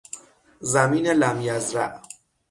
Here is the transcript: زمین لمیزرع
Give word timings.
زمین 0.59 1.07
لمیزرع 1.07 1.99